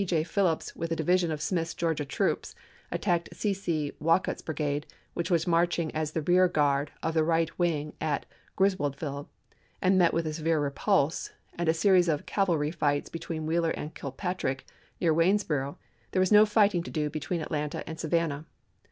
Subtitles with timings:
[0.03, 0.23] J.
[0.23, 2.55] Phillips with a divi sion of Smith's Georgia troops
[2.91, 3.53] attacked C.
[3.53, 3.91] C.
[3.99, 8.25] Wal cutt's Brigade, which was marching as the rear gnard of the right wing at
[8.57, 9.27] Griswoldville,
[9.79, 13.69] and met with a severe repulse, and a series of cavalry fights be tween Wheeler
[13.69, 14.65] and Kilpatrick
[14.99, 15.77] near Waynesboro',
[16.13, 18.47] there was no fighting to do between Atlanta and Savannah.